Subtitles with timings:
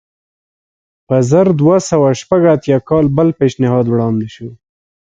[1.07, 4.49] په زر دوه سوه شپږ اتیا کال بل پېشنهاد وړاندې شو.